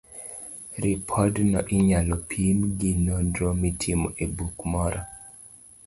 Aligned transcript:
Ripodno 0.85 1.61
inyalo 1.75 2.17
pim 2.31 2.57
gi 2.79 2.91
nonro 3.05 3.47
mitimo 3.61 4.07
e 4.23 4.25
buk 4.35 4.57
moro. 4.71 5.01